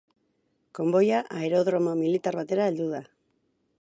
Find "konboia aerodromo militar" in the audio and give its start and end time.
0.79-2.39